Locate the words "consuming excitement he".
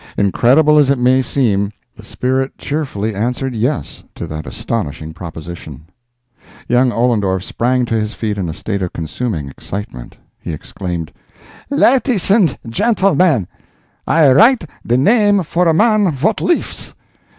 8.93-10.53